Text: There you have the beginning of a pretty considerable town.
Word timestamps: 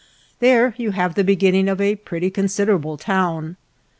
There 0.39 0.73
you 0.77 0.93
have 0.93 1.13
the 1.13 1.23
beginning 1.23 1.69
of 1.69 1.79
a 1.79 1.95
pretty 1.95 2.31
considerable 2.31 2.97
town. 2.97 3.55